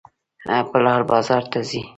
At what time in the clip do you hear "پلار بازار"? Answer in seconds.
0.71-1.43